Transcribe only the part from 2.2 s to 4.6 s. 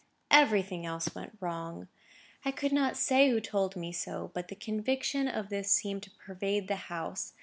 I could not say who told me so—but the